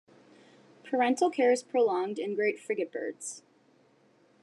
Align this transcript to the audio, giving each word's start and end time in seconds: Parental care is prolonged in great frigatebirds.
Parental 0.83 1.29
care 1.29 1.51
is 1.51 1.61
prolonged 1.61 2.17
in 2.17 2.33
great 2.33 2.57
frigatebirds. 2.59 3.43